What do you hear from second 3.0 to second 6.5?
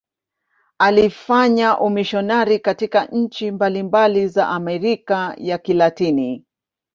nchi mbalimbali za Amerika ya Kilatini.